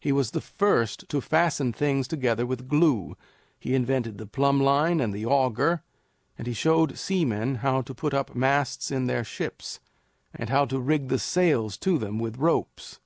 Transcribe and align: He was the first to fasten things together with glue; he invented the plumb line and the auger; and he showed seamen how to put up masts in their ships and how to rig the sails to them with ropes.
He 0.00 0.10
was 0.10 0.32
the 0.32 0.40
first 0.40 1.08
to 1.08 1.20
fasten 1.20 1.72
things 1.72 2.08
together 2.08 2.44
with 2.44 2.66
glue; 2.66 3.16
he 3.60 3.76
invented 3.76 4.18
the 4.18 4.26
plumb 4.26 4.60
line 4.60 4.98
and 5.00 5.14
the 5.14 5.24
auger; 5.24 5.84
and 6.36 6.48
he 6.48 6.52
showed 6.52 6.98
seamen 6.98 7.54
how 7.62 7.82
to 7.82 7.94
put 7.94 8.12
up 8.12 8.34
masts 8.34 8.90
in 8.90 9.06
their 9.06 9.22
ships 9.22 9.78
and 10.34 10.50
how 10.50 10.64
to 10.64 10.80
rig 10.80 11.10
the 11.10 11.18
sails 11.20 11.76
to 11.76 11.96
them 11.96 12.18
with 12.18 12.38
ropes. 12.38 12.98